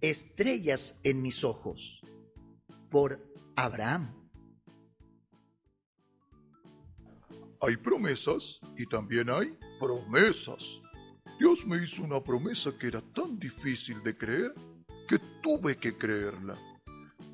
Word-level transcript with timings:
estrellas 0.00 0.96
en 1.02 1.22
mis 1.22 1.44
ojos. 1.44 2.02
Por 2.90 3.20
Abraham. 3.56 4.14
Hay 7.60 7.76
promesas 7.76 8.60
y 8.76 8.86
también 8.86 9.28
hay 9.30 9.56
promesas. 9.78 10.80
Dios 11.38 11.66
me 11.66 11.82
hizo 11.82 12.02
una 12.02 12.22
promesa 12.22 12.70
que 12.78 12.88
era 12.88 13.02
tan 13.14 13.38
difícil 13.38 14.02
de 14.02 14.16
creer 14.16 14.54
que 15.08 15.18
tuve 15.42 15.76
que 15.76 15.96
creerla. 15.96 16.58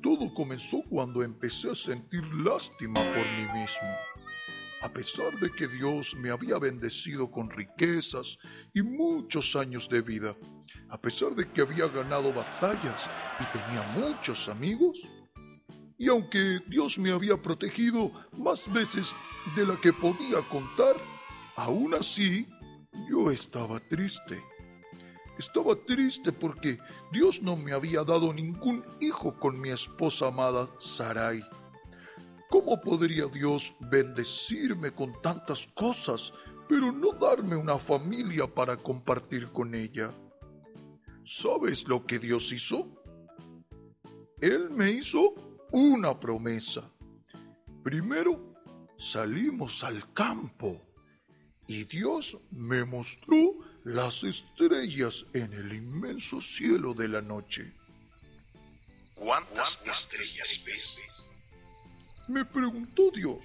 Todo 0.01 0.33
comenzó 0.33 0.81
cuando 0.89 1.23
empecé 1.23 1.71
a 1.71 1.75
sentir 1.75 2.23
lástima 2.33 3.01
por 3.01 3.25
mí 3.25 3.59
mismo. 3.59 4.16
A 4.81 4.89
pesar 4.89 5.37
de 5.39 5.51
que 5.51 5.67
Dios 5.67 6.15
me 6.15 6.29
había 6.29 6.59
bendecido 6.59 7.31
con 7.31 7.49
riquezas 7.49 8.37
y 8.73 8.81
muchos 8.81 9.55
años 9.55 9.89
de 9.89 10.01
vida, 10.01 10.35
a 10.89 11.01
pesar 11.01 11.33
de 11.35 11.49
que 11.51 11.61
había 11.61 11.87
ganado 11.87 12.31
batallas 12.31 13.09
y 13.39 13.57
tenía 13.57 13.81
muchos 13.95 14.47
amigos, 14.47 14.99
y 15.97 16.09
aunque 16.09 16.59
Dios 16.67 16.99
me 16.99 17.11
había 17.11 17.41
protegido 17.41 18.11
más 18.33 18.71
veces 18.71 19.13
de 19.55 19.65
la 19.65 19.75
que 19.81 19.91
podía 19.91 20.41
contar, 20.49 20.95
aún 21.55 21.95
así 21.95 22.47
yo 23.09 23.31
estaba 23.31 23.79
triste. 23.79 24.43
Estaba 25.39 25.75
triste 25.75 26.31
porque 26.31 26.77
Dios 27.11 27.41
no 27.41 27.55
me 27.55 27.73
había 27.73 28.03
dado 28.03 28.33
ningún 28.33 28.83
hijo 28.99 29.33
con 29.39 29.59
mi 29.59 29.69
esposa 29.69 30.27
amada 30.27 30.69
Sarai. 30.79 31.43
¿Cómo 32.49 32.79
podría 32.79 33.25
Dios 33.27 33.73
bendecirme 33.91 34.91
con 34.91 35.21
tantas 35.21 35.67
cosas, 35.75 36.31
pero 36.69 36.91
no 36.91 37.11
darme 37.11 37.55
una 37.55 37.77
familia 37.77 38.47
para 38.47 38.77
compartir 38.77 39.51
con 39.51 39.75
ella? 39.75 40.13
¿Sabes 41.25 41.87
lo 41.87 42.05
que 42.05 42.19
Dios 42.19 42.51
hizo? 42.53 42.87
Él 44.39 44.69
me 44.69 44.91
hizo 44.91 45.33
una 45.71 46.17
promesa. 46.19 46.89
Primero 47.83 48.55
salimos 48.97 49.83
al 49.83 50.13
campo 50.13 50.81
y 51.67 51.83
Dios 51.83 52.37
me 52.51 52.85
mostró 52.85 53.53
las 53.83 54.23
estrellas 54.23 55.25
en 55.33 55.53
el 55.53 55.73
inmenso 55.73 56.41
cielo 56.41 56.93
de 56.93 57.09
la 57.09 57.21
noche. 57.21 57.73
¿Cuántas 59.15 59.81
estrellas 59.85 60.63
ves? 60.65 61.16
Me 62.27 62.43
preguntó 62.45 63.11
Dios. 63.11 63.37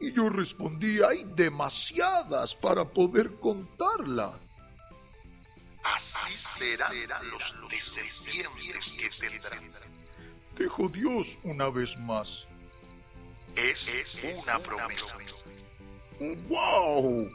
Y 0.00 0.12
yo 0.12 0.28
respondí, 0.28 1.00
hay 1.02 1.24
demasiadas 1.36 2.54
para 2.54 2.84
poder 2.84 3.32
contarlas. 3.40 4.32
Así 5.84 6.32
serán 6.32 6.92
los 7.30 7.70
descendientes 7.70 8.94
que 8.94 9.10
tendrán. 9.10 9.70
Dijo 10.58 10.88
Dios 10.88 11.28
una 11.44 11.68
vez 11.70 11.96
más. 11.98 12.46
Es 13.56 14.20
una 14.42 14.58
promesa. 14.58 15.16
¡Wow! 16.48 17.28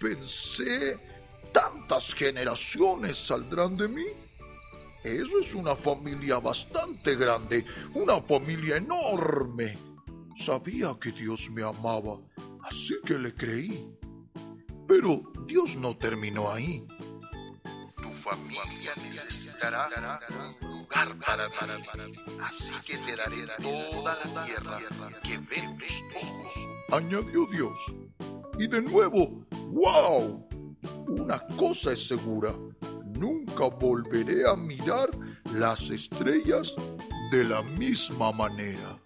Pensé, 0.00 0.98
¿tantas 1.52 2.14
generaciones 2.14 3.18
saldrán 3.18 3.76
de 3.76 3.88
mí? 3.88 4.06
Eso 5.04 5.38
es 5.38 5.54
una 5.54 5.76
familia 5.76 6.38
bastante 6.38 7.14
grande, 7.14 7.62
una 7.92 8.22
familia 8.22 8.78
enorme. 8.78 9.76
Sabía 10.42 10.96
que 10.98 11.12
Dios 11.12 11.50
me 11.50 11.62
amaba, 11.62 12.18
así 12.62 12.94
que 13.04 13.18
le 13.18 13.34
creí. 13.34 13.86
Pero 14.88 15.22
Dios 15.46 15.76
no 15.76 15.94
terminó 15.98 16.50
ahí. 16.50 16.86
Tu 17.96 18.08
familia 18.08 18.92
necesitará 18.96 20.20
un 20.62 20.78
lugar 20.80 21.18
para 21.18 21.48
vivir, 21.48 22.18
así 22.42 22.72
que 22.86 22.96
te 22.96 23.14
daré 23.14 23.46
toda 23.60 24.16
la 24.24 24.44
tierra 24.46 24.78
que 25.22 25.36
ven 25.36 25.76
tus 25.76 26.02
ojos. 26.16 26.54
Añadió 26.92 27.46
Dios. 27.52 27.78
Y 28.58 28.66
de 28.68 28.80
nuevo, 28.80 29.44
¡wow! 29.70 30.48
Una 31.08 31.46
cosa 31.58 31.92
es 31.92 32.08
segura, 32.08 32.54
nunca 33.24 33.68
volveré 33.68 34.46
a 34.46 34.54
mirar 34.54 35.08
las 35.54 35.88
estrellas 35.88 36.74
de 37.30 37.44
la 37.44 37.62
misma 37.62 38.32
manera. 38.32 38.98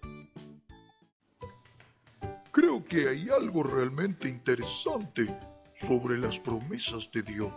Creo 2.51 2.83
que 2.83 3.07
hay 3.07 3.29
algo 3.29 3.63
realmente 3.63 4.27
interesante 4.27 5.33
sobre 5.73 6.17
las 6.17 6.37
promesas 6.37 7.09
de 7.13 7.21
Dios. 7.21 7.53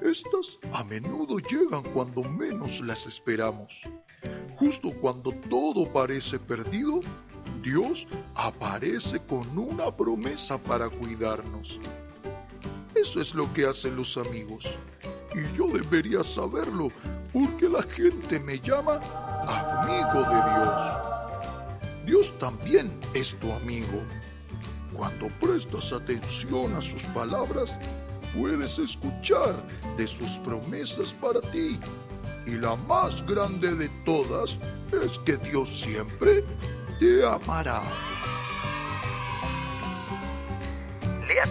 Estas 0.00 0.60
a 0.72 0.84
menudo 0.84 1.38
llegan 1.38 1.82
cuando 1.92 2.22
menos 2.22 2.80
las 2.80 3.04
esperamos. 3.06 3.82
Justo 4.58 4.90
cuando 5.00 5.32
todo 5.50 5.92
parece 5.92 6.38
perdido, 6.38 7.00
Dios 7.60 8.06
aparece 8.36 9.18
con 9.26 9.58
una 9.58 9.96
promesa 9.96 10.62
para 10.62 10.88
cuidarnos. 10.88 11.80
Eso 12.94 13.20
es 13.20 13.34
lo 13.34 13.52
que 13.52 13.66
hacen 13.66 13.96
los 13.96 14.16
amigos. 14.16 14.64
Y 15.34 15.56
yo 15.56 15.66
debería 15.68 16.22
saberlo 16.22 16.90
porque 17.32 17.68
la 17.68 17.82
gente 17.82 18.38
me 18.40 18.58
llama 18.60 19.00
amigo 19.46 20.22
de 20.28 20.36
Dios. 20.50 21.12
Dios 22.06 22.38
también 22.38 22.92
es 23.14 23.34
tu 23.36 23.52
amigo. 23.52 24.02
Cuando 24.94 25.28
prestas 25.40 25.92
atención 25.92 26.74
a 26.76 26.82
sus 26.82 27.02
palabras, 27.14 27.72
puedes 28.36 28.78
escuchar 28.78 29.54
de 29.96 30.06
sus 30.06 30.32
promesas 30.40 31.12
para 31.14 31.40
ti. 31.52 31.78
Y 32.46 32.52
la 32.52 32.76
más 32.76 33.24
grande 33.26 33.74
de 33.74 33.88
todas 34.04 34.58
es 35.02 35.18
que 35.20 35.36
Dios 35.38 35.68
siempre 35.80 36.44
te 36.98 37.24
amará. 37.24 37.82
¿Le 41.26 41.40
has 41.40 41.50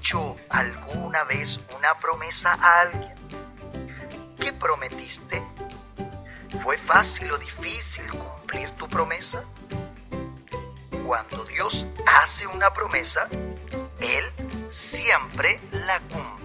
hecho 0.00 0.36
alguna 0.48 1.24
vez 1.24 1.60
una 1.76 1.94
promesa 1.98 2.54
a 2.54 2.80
alguien? 2.80 3.14
¿Qué 4.40 4.52
prometiste? 4.54 5.42
¿Fue 6.62 6.78
fácil 6.78 7.30
o 7.30 7.38
difícil 7.38 8.08
cumplir 8.08 8.70
tu 8.72 8.88
promesa? 8.88 9.44
Cuando 11.06 11.44
Dios 11.44 11.86
hace 12.06 12.46
una 12.46 12.72
promesa, 12.72 13.28
Él 14.00 14.24
siempre 14.70 15.60
la 15.70 16.00
cumple. 16.00 16.39